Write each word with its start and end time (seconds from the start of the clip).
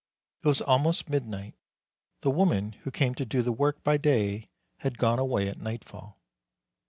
It 0.43 0.47
was 0.47 0.61
almost 0.63 1.09
midnight. 1.11 1.53
The 2.21 2.31
woman 2.31 2.71
who 2.71 2.89
came 2.89 3.13
to 3.13 3.23
do 3.23 3.43
the 3.43 3.51
work 3.51 3.83
by 3.83 3.97
day 3.97 4.49
had 4.77 4.97
gone 4.97 5.19
away 5.19 5.47
at 5.47 5.61
nightfall. 5.61 6.17